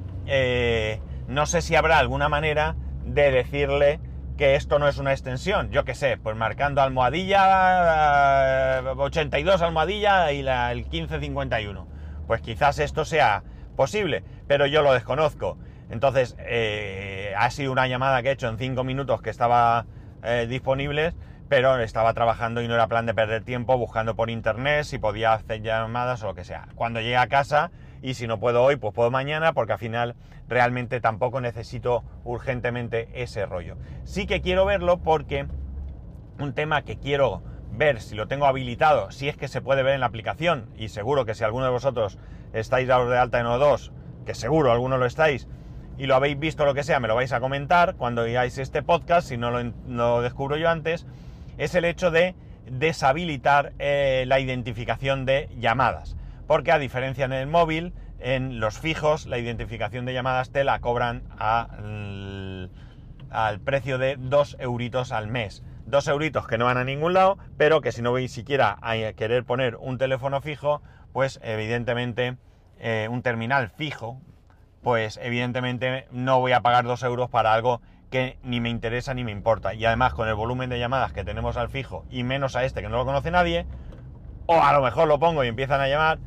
no 1.27 1.45
sé 1.45 1.61
si 1.61 1.75
habrá 1.75 1.97
alguna 1.97 2.29
manera 2.29 2.75
de 3.05 3.31
decirle 3.31 3.99
que 4.39 4.55
esto 4.55 4.79
no 4.79 4.87
es 4.87 4.97
una 4.97 5.11
extensión. 5.11 5.69
Yo 5.69 5.83
qué 5.83 5.93
sé, 5.93 6.15
pues 6.15 6.37
marcando 6.37 6.81
almohadilla 6.81 8.81
82 8.97 9.61
almohadilla 9.61 10.31
y 10.31 10.43
la, 10.43 10.71
el 10.71 10.77
1551. 10.77 11.85
Pues 12.25 12.39
quizás 12.39 12.79
esto 12.79 13.03
sea 13.03 13.43
posible, 13.75 14.23
pero 14.47 14.65
yo 14.65 14.81
lo 14.81 14.93
desconozco. 14.93 15.57
Entonces, 15.89 16.37
eh, 16.39 17.33
ha 17.37 17.51
sido 17.51 17.73
una 17.73 17.87
llamada 17.87 18.23
que 18.23 18.29
he 18.29 18.31
hecho 18.31 18.47
en 18.47 18.57
5 18.57 18.81
minutos 18.85 19.21
que 19.21 19.29
estaba 19.29 19.85
eh, 20.23 20.47
disponible, 20.49 21.13
pero 21.49 21.77
estaba 21.77 22.13
trabajando 22.13 22.61
y 22.61 22.69
no 22.69 22.75
era 22.75 22.87
plan 22.87 23.05
de 23.05 23.13
perder 23.13 23.43
tiempo 23.43 23.77
buscando 23.77 24.15
por 24.15 24.29
internet 24.29 24.85
si 24.85 24.99
podía 24.99 25.33
hacer 25.33 25.63
llamadas 25.63 26.23
o 26.23 26.27
lo 26.27 26.33
que 26.33 26.45
sea. 26.45 26.69
Cuando 26.75 27.01
llegue 27.01 27.17
a 27.17 27.27
casa, 27.27 27.71
y 28.01 28.13
si 28.13 28.27
no 28.27 28.39
puedo 28.39 28.63
hoy, 28.63 28.75
pues 28.75 28.93
puedo 28.93 29.11
mañana, 29.11 29.53
porque 29.53 29.73
al 29.73 29.79
final 29.79 30.15
realmente 30.47 31.01
tampoco 31.01 31.41
necesito 31.41 32.03
urgentemente 32.23 33.09
ese 33.13 33.45
rollo. 33.45 33.77
Sí 34.03 34.25
que 34.25 34.41
quiero 34.41 34.65
verlo 34.65 34.99
porque 34.99 35.47
un 36.39 36.53
tema 36.53 36.83
que 36.83 36.97
quiero 36.97 37.41
ver 37.71 38.01
si 38.01 38.15
lo 38.15 38.27
tengo 38.27 38.45
habilitado, 38.45 39.11
si 39.11 39.29
es 39.29 39.37
que 39.37 39.47
se 39.47 39.61
puede 39.61 39.83
ver 39.83 39.93
en 39.93 39.99
la 39.99 40.07
aplicación, 40.07 40.69
y 40.77 40.89
seguro 40.89 41.25
que 41.25 41.35
si 41.35 41.43
alguno 41.43 41.65
de 41.65 41.71
vosotros 41.71 42.17
estáis 42.53 42.87
dados 42.87 43.09
de 43.09 43.17
alta 43.17 43.39
en 43.39 43.45
O2, 43.45 43.91
que 44.25 44.33
seguro 44.33 44.71
algunos 44.71 44.99
lo 44.99 45.05
estáis, 45.05 45.47
y 45.97 46.07
lo 46.07 46.15
habéis 46.15 46.39
visto 46.39 46.65
lo 46.65 46.73
que 46.73 46.83
sea, 46.83 46.99
me 46.99 47.07
lo 47.07 47.15
vais 47.15 47.33
a 47.33 47.39
comentar 47.39 47.95
cuando 47.95 48.23
veáis 48.23 48.57
este 48.57 48.81
podcast, 48.81 49.27
si 49.27 49.37
no 49.37 49.51
lo, 49.51 50.21
descubro 50.21 50.55
yo 50.55 50.69
antes, 50.69 51.05
es 51.57 51.75
el 51.75 51.83
hecho 51.83 52.09
de 52.09 52.35
deshabilitar 52.71 53.73
eh, 53.79 54.23
la 54.27 54.39
identificación 54.39 55.25
de 55.25 55.49
llamadas. 55.59 56.15
Porque 56.49 56.71
a 56.71 56.79
diferencia 56.79 57.25
en 57.25 57.33
el 57.33 57.45
móvil, 57.45 57.93
en 58.17 58.59
los 58.59 58.79
fijos, 58.79 59.27
la 59.27 59.37
identificación 59.37 60.05
de 60.05 60.13
llamadas 60.13 60.49
te 60.49 60.63
la 60.63 60.79
cobran 60.79 61.21
al, 61.37 62.71
precio 63.63 63.99
de 63.99 64.15
2 64.17 64.57
euritos 64.59 65.11
al 65.11 65.27
mes. 65.27 65.61
2 65.85 66.07
euritos 66.07 66.47
que 66.47 66.57
no 66.57 66.65
van 66.65 66.77
a 66.77 66.83
ningún 66.83 67.13
lado, 67.13 67.37
pero 67.55 67.81
que 67.81 67.91
si 67.91 68.01
no 68.01 68.13
veis 68.13 68.31
siquiera 68.31 68.79
a 68.81 68.95
querer 69.13 69.43
poner 69.43 69.75
un 69.75 69.99
teléfono 69.99 70.41
fijo, 70.41 70.81
pues 71.13 71.39
evidentemente 71.43 72.37
eh, 72.79 73.07
un 73.11 73.21
terminal 73.21 73.69
fijo, 73.69 74.19
pues 74.81 75.19
evidentemente 75.21 76.07
no 76.09 76.39
voy 76.39 76.53
a 76.53 76.61
pagar 76.61 76.83
2 76.83 77.03
euros 77.03 77.29
para 77.29 77.53
algo 77.53 77.79
que 78.09 78.39
ni 78.41 78.59
me 78.59 78.69
interesa 78.69 79.13
ni 79.13 79.23
me 79.23 79.31
importa. 79.31 79.75
Y 79.75 79.85
además 79.85 80.15
con 80.15 80.27
el 80.27 80.33
volumen 80.33 80.71
de 80.71 80.79
llamadas 80.79 81.13
que 81.13 81.23
tenemos 81.23 81.57
al 81.57 81.69
fijo 81.69 82.05
y 82.09 82.23
menos 82.23 82.55
a 82.55 82.63
este 82.63 82.81
que 82.81 82.89
no 82.89 82.97
lo 82.97 83.05
conoce 83.05 83.29
nadie, 83.29 83.67
o 84.47 84.63
a 84.63 84.73
lo 84.73 84.81
mejor 84.81 85.07
lo 85.07 85.19
pongo 85.19 85.43
y 85.43 85.47
empiezan 85.47 85.79
a 85.79 85.87
llamar 85.87 86.17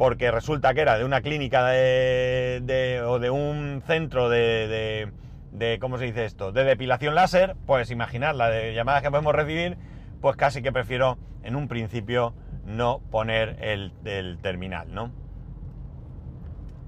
porque 0.00 0.30
resulta 0.30 0.72
que 0.72 0.80
era 0.80 0.96
de 0.96 1.04
una 1.04 1.20
clínica 1.20 1.66
de, 1.66 3.02
o 3.06 3.18
de 3.18 3.28
un 3.28 3.82
centro 3.86 4.30
de, 4.30 5.12
de, 5.52 5.78
¿cómo 5.78 5.98
se 5.98 6.06
dice 6.06 6.24
esto? 6.24 6.52
De 6.52 6.64
depilación 6.64 7.14
láser, 7.14 7.54
pues 7.66 7.90
imaginar 7.90 8.34
la 8.34 8.48
de 8.48 8.72
llamadas 8.72 9.02
que 9.02 9.10
podemos 9.10 9.34
recibir, 9.34 9.76
pues 10.22 10.36
casi 10.36 10.62
que 10.62 10.72
prefiero 10.72 11.18
en 11.42 11.54
un 11.54 11.68
principio 11.68 12.32
no 12.64 13.02
poner 13.10 13.58
el, 13.60 13.92
el 14.06 14.38
terminal, 14.38 14.86
¿no? 14.94 15.12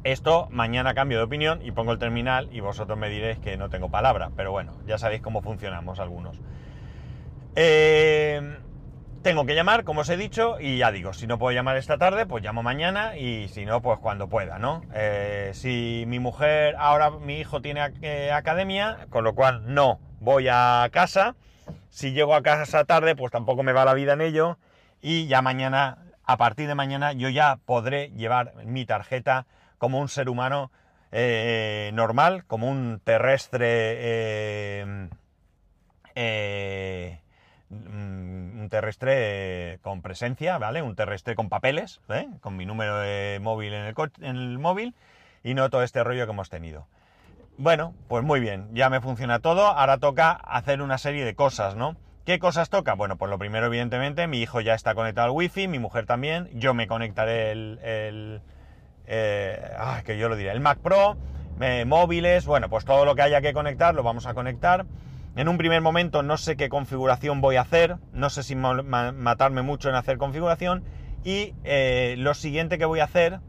Esto 0.04 0.48
mañana 0.50 0.94
cambio 0.94 1.18
de 1.18 1.24
opinión 1.24 1.60
y 1.62 1.70
pongo 1.70 1.92
el 1.92 1.98
terminal 1.98 2.48
y 2.50 2.60
vosotros 2.60 2.98
me 2.98 3.10
diréis 3.10 3.38
que 3.40 3.58
no 3.58 3.68
tengo 3.68 3.90
palabra, 3.90 4.30
pero 4.36 4.52
bueno, 4.52 4.72
ya 4.86 4.96
sabéis 4.96 5.20
cómo 5.20 5.42
funcionamos 5.42 6.00
algunos. 6.00 6.40
Eh, 7.56 8.56
tengo 9.22 9.46
que 9.46 9.54
llamar, 9.54 9.84
como 9.84 10.00
os 10.00 10.08
he 10.08 10.16
dicho, 10.16 10.60
y 10.60 10.78
ya 10.78 10.90
digo, 10.90 11.12
si 11.12 11.26
no 11.26 11.38
puedo 11.38 11.54
llamar 11.54 11.76
esta 11.76 11.96
tarde, 11.96 12.26
pues 12.26 12.42
llamo 12.42 12.62
mañana 12.62 13.16
y 13.16 13.48
si 13.48 13.64
no, 13.64 13.80
pues 13.80 13.98
cuando 14.00 14.28
pueda, 14.28 14.58
¿no? 14.58 14.82
Eh, 14.94 15.52
si 15.54 16.04
mi 16.08 16.18
mujer, 16.18 16.74
ahora 16.78 17.10
mi 17.10 17.38
hijo 17.38 17.62
tiene 17.62 17.80
eh, 18.02 18.32
academia, 18.32 19.06
con 19.10 19.24
lo 19.24 19.34
cual 19.34 19.72
no 19.72 20.00
voy 20.20 20.48
a 20.50 20.88
casa. 20.92 21.36
Si 21.88 22.12
llego 22.12 22.34
a 22.34 22.42
casa 22.42 22.84
tarde, 22.84 23.14
pues 23.14 23.30
tampoco 23.30 23.62
me 23.62 23.72
va 23.72 23.84
la 23.84 23.94
vida 23.94 24.14
en 24.14 24.22
ello. 24.22 24.58
Y 25.00 25.26
ya 25.28 25.40
mañana, 25.40 25.98
a 26.24 26.36
partir 26.36 26.66
de 26.66 26.74
mañana, 26.74 27.12
yo 27.12 27.28
ya 27.28 27.58
podré 27.64 28.10
llevar 28.10 28.54
mi 28.64 28.84
tarjeta 28.86 29.46
como 29.78 30.00
un 30.00 30.08
ser 30.08 30.28
humano 30.28 30.72
eh, 31.12 31.90
normal, 31.94 32.44
como 32.46 32.68
un 32.68 33.00
terrestre, 33.04 33.60
un 37.72 38.68
terrestre 38.70 39.78
con 39.82 40.02
presencia, 40.02 40.58
¿vale? 40.58 40.82
Un 40.82 40.94
terrestre 40.94 41.34
con 41.34 41.48
papeles, 41.48 42.00
con 42.40 42.56
mi 42.56 42.66
número 42.66 42.98
de 42.98 43.38
móvil 43.42 43.72
en 43.72 43.84
el, 43.84 43.94
en 44.20 44.36
el 44.36 44.58
móvil 44.58 44.94
y 45.42 45.54
no 45.54 45.68
todo 45.70 45.82
este 45.82 46.04
rollo 46.04 46.26
que 46.26 46.32
hemos 46.32 46.50
tenido. 46.50 46.86
Bueno, 47.58 47.94
pues 48.08 48.24
muy 48.24 48.40
bien, 48.40 48.68
ya 48.72 48.88
me 48.88 49.00
funciona 49.00 49.40
todo, 49.40 49.66
ahora 49.66 49.98
toca 49.98 50.30
hacer 50.30 50.80
una 50.80 50.98
serie 50.98 51.24
de 51.24 51.34
cosas, 51.34 51.76
¿no? 51.76 51.96
¿Qué 52.24 52.38
cosas 52.38 52.70
toca? 52.70 52.94
Bueno, 52.94 53.16
pues 53.16 53.30
lo 53.30 53.38
primero, 53.38 53.66
evidentemente, 53.66 54.26
mi 54.26 54.40
hijo 54.40 54.60
ya 54.60 54.74
está 54.74 54.94
conectado 54.94 55.26
al 55.26 55.32
wifi, 55.32 55.68
mi 55.68 55.78
mujer 55.78 56.06
también, 56.06 56.48
yo 56.54 56.72
me 56.72 56.86
conectaré 56.86 57.50
el, 57.50 58.40
eh, 59.06 59.76
que 60.04 60.16
yo 60.18 60.28
lo 60.28 60.36
diré, 60.36 60.52
el 60.52 60.60
Mac 60.60 60.78
Pro, 60.78 61.16
eh, 61.60 61.84
móviles, 61.84 62.46
bueno, 62.46 62.68
pues 62.68 62.84
todo 62.84 63.04
lo 63.04 63.14
que 63.14 63.22
haya 63.22 63.40
que 63.40 63.52
conectar 63.52 63.94
lo 63.94 64.02
vamos 64.02 64.26
a 64.26 64.34
conectar. 64.34 64.86
En 65.34 65.48
un 65.48 65.56
primer 65.56 65.80
momento 65.80 66.22
no 66.22 66.36
sé 66.36 66.56
qué 66.56 66.68
configuración 66.68 67.40
voy 67.40 67.56
a 67.56 67.62
hacer, 67.62 67.96
no 68.12 68.28
sé 68.28 68.42
si 68.42 68.54
matarme 68.54 69.62
mucho 69.62 69.88
en 69.88 69.94
hacer 69.94 70.18
configuración 70.18 70.84
y 71.24 71.54
eh, 71.64 72.16
lo 72.18 72.34
siguiente 72.34 72.76
que 72.76 72.84
voy 72.84 73.00
a 73.00 73.04
hacer 73.04 73.40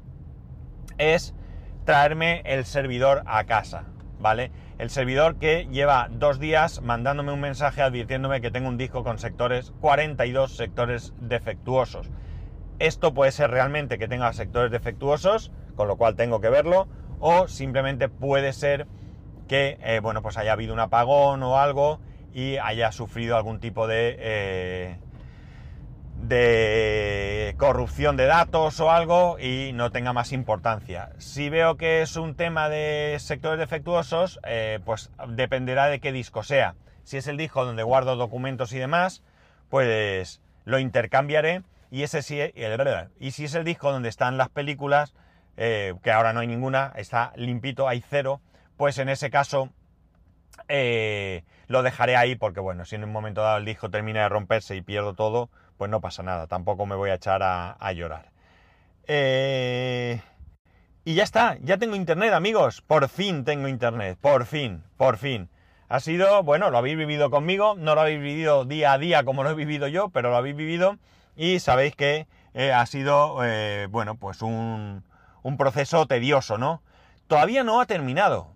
es 0.98 1.36
traerme 1.84 2.42
el 2.46 2.64
servidor 2.64 3.24
a 3.26 3.44
casa, 3.44 3.84
¿vale? 4.18 4.52
El 4.78 4.90
servidor 4.90 5.40
que 5.40 5.68
lleva 5.72 6.08
dos 6.10 6.40
días 6.40 6.82
mandándome 6.82 7.34
un 7.34 7.42
mensaje 7.42 7.82
advirtiéndome 7.82 8.40
que 8.40 8.52
tengo 8.52 8.70
un 8.70 8.78
disco 8.78 9.04
con 9.04 9.20
sectores, 9.20 9.74
42 9.82 10.56
sectores 10.56 11.14
defectuosos. 11.20 12.10
Esto 12.80 13.14
puede 13.14 13.34
ser 13.34 13.52
realmente 13.52 13.98
que 13.98 14.08
tenga 14.08 14.32
sectores 14.32 14.72
defectuosos, 14.72 15.52
con 15.76 15.90
lo 15.90 15.98
cual 15.98 16.16
tengo 16.16 16.40
que 16.40 16.50
verlo, 16.50 16.88
o 17.20 17.50
simplemente 17.50 18.08
puede 18.08 18.54
ser 18.54 18.88
que, 19.54 19.78
eh, 19.84 20.00
bueno, 20.00 20.24
pues 20.24 20.36
haya 20.38 20.54
habido 20.54 20.74
un 20.74 20.80
apagón 20.80 21.44
o 21.44 21.60
algo 21.60 22.00
y 22.34 22.58
haya 22.58 22.92
sufrido 22.92 23.38
algún 23.38 23.60
tipo 23.60 23.86
de, 23.86 24.16
eh, 24.18 24.98
de 26.24 27.54
corrupción 27.60 28.18
de 28.18 28.26
datos 28.26 28.80
o 28.80 28.90
algo 28.90 29.38
y 29.38 29.70
no 29.76 29.92
tenga 29.92 30.12
más 30.12 30.32
importancia. 30.32 31.12
Si 31.20 31.50
veo 31.50 31.78
que 31.78 32.02
es 32.02 32.16
un 32.16 32.34
tema 32.34 32.68
de 32.68 33.16
sectores 33.20 33.60
defectuosos, 33.60 34.40
eh, 34.44 34.80
pues 34.86 35.12
dependerá 35.28 35.86
de 35.86 36.00
qué 36.00 36.12
disco 36.12 36.42
sea. 36.42 36.74
Si 37.04 37.18
es 37.18 37.28
el 37.28 37.38
disco 37.38 37.64
donde 37.64 37.84
guardo 37.84 38.16
documentos 38.16 38.74
y 38.74 38.80
demás, 38.80 39.22
pues 39.70 40.42
lo 40.66 40.80
intercambiaré 40.80 41.62
y 41.92 42.02
ese 42.02 42.24
sí, 42.24 42.40
y 43.20 43.32
si 43.32 43.46
es 43.46 43.54
el 43.54 43.64
disco 43.64 43.92
donde 43.92 44.10
están 44.10 44.36
las 44.38 44.50
películas, 44.50 45.14
que 45.56 46.12
ahora 46.12 46.34
no 46.34 46.40
hay 46.40 46.48
ninguna, 46.48 46.92
está 46.96 47.34
limpito, 47.36 47.88
hay 47.88 48.02
cero, 48.02 48.42
pues 48.78 48.98
en 48.98 49.10
ese 49.10 49.30
caso 49.30 49.70
eh, 50.68 51.44
lo 51.68 51.84
dejaré 51.84 52.16
ahí 52.16 52.36
porque 52.36 52.60
bueno, 52.60 52.86
si 52.86 52.96
en 52.96 53.04
un 53.04 53.12
momento 53.12 53.42
dado 53.42 53.58
el 53.58 53.66
disco 53.66 53.90
termina 53.90 54.22
de 54.22 54.30
romperse 54.30 54.76
y 54.76 54.82
pierdo 54.82 55.14
todo, 55.14 55.50
pues 55.78 55.90
no 55.90 56.02
pasa 56.02 56.24
nada, 56.24 56.48
tampoco 56.48 56.86
me 56.86 56.96
voy 56.96 57.10
a 57.10 57.16
echar 57.16 57.42
a, 57.44 57.92
llorar. 57.94 58.32
Eh, 59.08 60.22
y 61.04 61.16
ya 61.16 61.24
está, 61.24 61.58
ya 61.62 61.78
tengo 61.78 61.96
internet 61.96 62.34
amigos, 62.34 62.82
por 62.82 63.10
fin 63.10 63.44
tengo 63.44 63.68
internet, 63.68 64.18
por 64.22 64.46
fin, 64.46 64.84
por 64.98 65.18
fin. 65.18 65.50
Ha 65.90 66.00
sido, 66.00 66.42
bueno, 66.44 66.70
lo 66.72 66.78
habéis 66.78 66.98
vivido 66.98 67.30
conmigo, 67.30 67.76
no 67.78 67.94
lo 67.96 68.02
habéis 68.02 68.22
vivido 68.22 68.66
día 68.66 68.94
a 68.94 68.98
día 68.98 69.24
como 69.24 69.44
lo 69.44 69.52
he 69.52 69.56
vivido 69.56 69.88
yo, 69.88 70.10
pero 70.10 70.30
lo 70.30 70.38
habéis 70.38 70.56
vivido 70.56 70.98
y 71.36 71.60
sabéis 71.60 71.96
que 71.96 72.28
eh, 72.54 72.72
ha 72.72 72.86
sido, 72.86 73.44
eh, 73.44 73.88
bueno, 73.90 74.16
pues 74.16 74.42
un, 74.42 75.04
un 75.44 75.58
proceso 75.58 76.08
tedioso, 76.08 76.58
¿no? 76.58 76.82
Todavía 77.28 77.64
no 77.64 77.82
ha 77.82 77.86
terminado. 77.86 78.54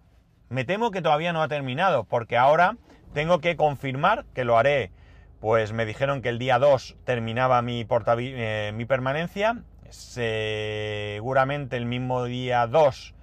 Me 0.50 0.64
temo 0.64 0.92
que 0.92 1.02
todavía 1.02 1.34
no 1.34 1.42
ha 1.42 1.48
terminado, 1.48 2.06
porque 2.06 2.38
ahora 2.38 2.78
tengo 3.14 3.40
que 3.40 3.56
confirmar 3.56 4.26
que 4.34 4.46
lo 4.46 4.58
haré. 4.58 4.92
Pues 5.40 5.74
me 5.74 5.86
dijeron 5.86 6.22
que 6.22 6.30
el 6.30 6.40
día 6.40 6.58
2 6.58 6.98
terminaba 7.04 7.62
mi, 7.62 7.86
eh, 8.18 8.72
mi 8.74 8.86
permanencia. 8.86 9.64
Seguramente 9.90 11.78
el 11.78 11.86
mismo 11.86 12.26
día 12.26 12.66
2 12.68 13.14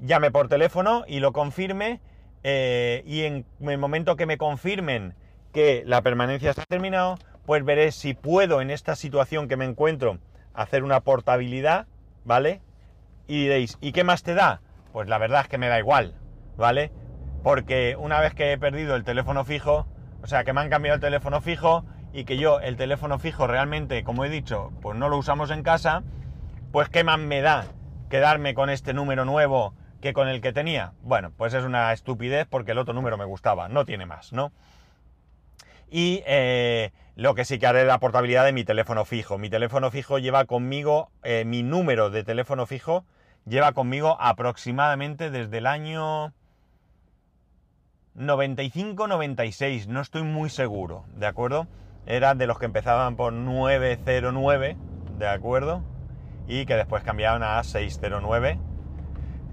llame 0.00 0.30
por 0.30 0.48
teléfono 0.48 1.04
y 1.06 1.20
lo 1.20 1.32
confirme. 1.32 2.00
Eh, 2.42 3.02
y 3.06 3.22
en 3.22 3.46
el 3.60 3.78
momento 3.78 4.16
que 4.16 4.26
me 4.26 4.36
confirmen 4.36 5.14
que 5.52 5.84
la 5.86 6.02
permanencia 6.02 6.50
está 6.50 6.64
terminado, 6.64 7.18
pues 7.46 7.64
veré 7.64 7.92
si 7.92 8.14
puedo 8.14 8.60
en 8.60 8.70
esta 8.70 8.96
situación 8.96 9.48
que 9.48 9.56
me 9.56 9.64
encuentro 9.64 10.18
hacer 10.54 10.82
una 10.82 11.00
portabilidad, 11.00 11.86
¿vale? 12.24 12.60
Y 13.26 13.42
diréis, 13.42 13.78
¿y 13.80 13.92
qué 13.92 14.04
más 14.04 14.22
te 14.22 14.34
da? 14.34 14.60
Pues 14.92 15.08
la 15.08 15.18
verdad 15.18 15.42
es 15.42 15.48
que 15.48 15.58
me 15.58 15.68
da 15.68 15.78
igual, 15.78 16.14
¿vale? 16.62 16.92
Porque 17.42 17.96
una 17.98 18.20
vez 18.20 18.34
que 18.34 18.52
he 18.52 18.56
perdido 18.58 18.94
el 18.94 19.02
teléfono 19.02 19.44
fijo, 19.44 19.88
o 20.22 20.28
sea, 20.28 20.44
que 20.44 20.52
me 20.52 20.60
han 20.60 20.70
cambiado 20.70 20.94
el 20.94 21.00
teléfono 21.00 21.40
fijo 21.40 21.84
y 22.12 22.24
que 22.24 22.36
yo 22.36 22.60
el 22.60 22.76
teléfono 22.76 23.18
fijo 23.18 23.48
realmente, 23.48 24.04
como 24.04 24.24
he 24.24 24.28
dicho, 24.28 24.70
pues 24.80 24.96
no 24.96 25.08
lo 25.08 25.18
usamos 25.18 25.50
en 25.50 25.64
casa, 25.64 26.04
pues 26.70 26.88
qué 26.88 27.02
más 27.02 27.18
me 27.18 27.40
da 27.40 27.66
quedarme 28.08 28.54
con 28.54 28.70
este 28.70 28.94
número 28.94 29.24
nuevo 29.24 29.74
que 30.00 30.12
con 30.12 30.28
el 30.28 30.40
que 30.40 30.52
tenía. 30.52 30.92
Bueno, 31.02 31.32
pues 31.36 31.52
es 31.52 31.64
una 31.64 31.92
estupidez 31.92 32.46
porque 32.48 32.70
el 32.72 32.78
otro 32.78 32.94
número 32.94 33.18
me 33.18 33.24
gustaba, 33.24 33.68
no 33.68 33.84
tiene 33.84 34.06
más, 34.06 34.32
¿no? 34.32 34.52
Y 35.90 36.22
eh, 36.26 36.92
lo 37.16 37.34
que 37.34 37.44
sí 37.44 37.58
que 37.58 37.66
haré 37.66 37.80
es 37.80 37.86
la 37.88 37.98
portabilidad 37.98 38.44
de 38.44 38.52
mi 38.52 38.62
teléfono 38.62 39.04
fijo. 39.04 39.36
Mi 39.36 39.50
teléfono 39.50 39.90
fijo 39.90 40.20
lleva 40.20 40.44
conmigo, 40.44 41.10
eh, 41.24 41.44
mi 41.44 41.64
número 41.64 42.10
de 42.10 42.22
teléfono 42.22 42.66
fijo 42.66 43.04
lleva 43.46 43.72
conmigo 43.72 44.16
aproximadamente 44.20 45.30
desde 45.30 45.58
el 45.58 45.66
año 45.66 46.32
95-96, 48.16 49.86
no 49.86 50.00
estoy 50.00 50.22
muy 50.22 50.50
seguro, 50.50 51.04
¿de 51.16 51.26
acuerdo? 51.26 51.66
Eran 52.06 52.38
de 52.38 52.46
los 52.46 52.58
que 52.58 52.66
empezaban 52.66 53.16
por 53.16 53.32
909, 53.32 54.76
¿de 55.18 55.28
acuerdo? 55.28 55.82
Y 56.46 56.66
que 56.66 56.76
después 56.76 57.02
cambiaban 57.04 57.42
a 57.42 57.62
609. 57.62 58.58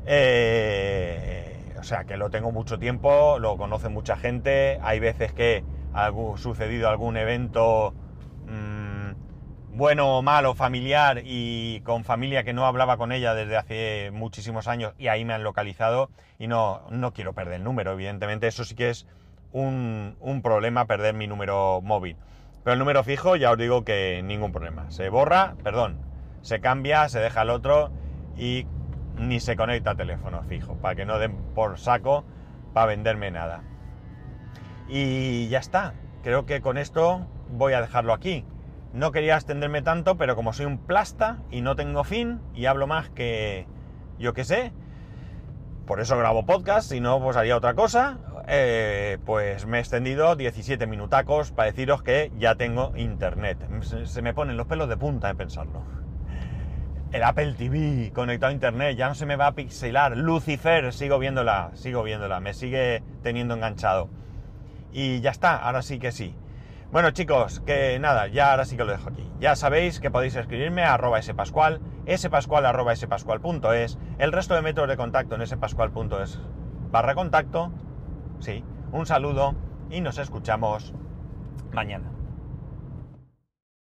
Eh, 0.06 1.76
o 1.80 1.84
sea 1.84 2.04
que 2.04 2.18
lo 2.18 2.30
tengo 2.30 2.52
mucho 2.52 2.80
tiempo, 2.80 3.40
lo 3.40 3.58
conoce 3.58 3.90
mucha 3.90 4.18
gente, 4.18 4.80
hay 4.82 5.00
veces 5.00 5.32
que 5.32 5.64
ha 5.94 6.12
sucedido 6.36 6.90
algún 6.90 7.16
evento 7.16 7.94
bueno 9.80 10.18
o 10.18 10.22
malo, 10.22 10.56
familiar 10.56 11.22
y 11.24 11.80
con 11.86 12.04
familia 12.04 12.44
que 12.44 12.52
no 12.52 12.66
hablaba 12.66 12.98
con 12.98 13.14
ella 13.14 13.34
desde 13.34 13.56
hace 13.56 14.12
muchísimos 14.12 14.68
años 14.68 14.94
y 14.98 15.08
ahí 15.08 15.24
me 15.24 15.34
han 15.34 15.42
localizado 15.42 16.10
y 16.38 16.48
no, 16.48 16.82
no 16.90 17.14
quiero 17.14 17.32
perder 17.32 17.56
el 17.56 17.64
número, 17.64 17.94
evidentemente 17.94 18.46
eso 18.48 18.66
sí 18.66 18.76
que 18.76 18.90
es 18.90 19.08
un, 19.54 20.18
un 20.20 20.42
problema 20.42 20.84
perder 20.86 21.14
mi 21.16 21.28
número 21.28 21.80
móvil. 21.82 22.18
Pero 22.66 22.74
el 22.74 22.80
número 22.80 23.06
fijo 23.06 23.38
ya 23.38 23.52
os 23.52 23.58
digo 23.58 23.86
que 23.86 24.22
ningún 24.22 24.52
problema. 24.52 24.92
Se 24.92 25.08
borra, 25.08 25.56
perdón, 25.64 25.98
se 26.42 26.60
cambia, 26.60 27.08
se 27.08 27.20
deja 27.20 27.44
el 27.44 27.50
otro 27.50 27.90
y 28.38 28.68
ni 29.16 29.40
se 29.40 29.56
conecta 29.56 29.92
a 29.92 29.96
teléfono 29.96 30.44
fijo, 30.44 30.76
para 30.76 30.96
que 30.96 31.06
no 31.06 31.20
den 31.20 31.38
por 31.56 31.80
saco 31.80 32.26
para 32.74 32.88
venderme 32.88 33.32
nada. 33.32 33.64
Y 34.90 35.48
ya 35.48 35.60
está. 35.60 35.94
Creo 36.22 36.46
que 36.46 36.60
con 36.60 36.78
esto 36.78 37.26
voy 37.50 37.72
a 37.72 37.82
dejarlo 37.82 38.12
aquí. 38.12 38.44
No 38.94 39.12
quería 39.12 39.36
extenderme 39.36 39.82
tanto, 39.82 40.18
pero 40.18 40.36
como 40.36 40.54
soy 40.54 40.66
un 40.66 40.80
plasta 40.80 41.38
y 41.52 41.62
no 41.62 41.76
tengo 41.76 42.04
fin 42.04 42.42
y 42.56 42.66
hablo 42.66 42.88
más 42.88 43.10
que 43.10 43.68
yo 44.18 44.34
que 44.34 44.44
sé, 44.44 44.74
por 45.90 46.00
eso 46.00 46.16
grabo 46.20 46.46
podcast, 46.46 46.92
si 46.92 47.00
no, 47.00 47.20
pues 47.20 47.36
haría 47.36 47.58
otra 47.58 47.74
cosa. 47.74 48.20
Eh, 48.48 49.18
pues 49.26 49.66
me 49.66 49.78
he 49.78 49.80
extendido 49.80 50.36
17 50.36 50.86
minutacos 50.86 51.52
para 51.52 51.66
deciros 51.66 52.04
que 52.04 52.32
ya 52.38 52.54
tengo 52.54 52.94
internet. 52.96 53.58
Se 54.06 54.22
me 54.22 54.36
ponen 54.36 54.56
los 54.56 54.68
pelos 54.68 54.88
de 54.88 54.98
punta 54.98 55.30
de 55.30 55.34
pensarlo. 55.34 55.82
El 57.12 57.24
Apple 57.24 57.56
TV 57.58 58.12
conectado 58.14 58.52
a 58.52 58.54
internet, 58.54 58.98
ya 58.98 59.08
no 59.08 59.16
se 59.16 59.26
me 59.26 59.36
va 59.36 59.48
a 59.48 59.56
pixelar. 59.56 60.16
Lucifer, 60.16 60.94
sigo 60.94 61.18
viéndola, 61.18 61.72
sigo 61.74 62.04
viéndola, 62.04 62.40
me 62.40 62.54
sigue 62.54 63.02
teniendo 63.24 63.56
enganchado. 63.56 64.10
Y 64.92 65.22
ya 65.22 65.32
está, 65.32 65.56
ahora 65.56 65.82
sí 65.82 65.98
que 65.98 66.12
sí. 66.12 66.36
Bueno 66.92 67.12
chicos, 67.12 67.60
que 67.60 68.00
nada, 68.00 68.26
ya 68.30 68.50
ahora 68.50 68.66
sí 68.66 68.76
que 68.76 68.84
lo 68.84 68.92
dejo 68.92 69.10
aquí. 69.10 69.24
Ya 69.40 69.56
sabéis 69.56 70.00
que 70.00 70.10
podéis 70.10 70.36
escribirme 70.36 70.82
a 70.84 70.96
arroba 70.96 71.22
spascual, 71.22 71.82
spascual 72.18 72.66
arroba 72.66 72.96
spascual.es, 72.96 74.00
el 74.18 74.32
resto 74.32 74.56
de 74.56 74.64
métodos 74.64 74.90
de 74.90 74.98
contacto 74.98 75.36
en 75.36 75.46
spascual.es 75.46 76.40
barra 76.90 77.14
contacto. 77.14 77.72
Sí, 78.40 78.64
un 78.92 79.06
saludo 79.06 79.54
y 79.92 80.02
nos 80.02 80.18
escuchamos 80.18 80.96
mañana. 81.72 82.10